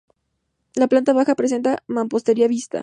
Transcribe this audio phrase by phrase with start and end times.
[0.73, 2.79] La planta baja presenta mampostería vista.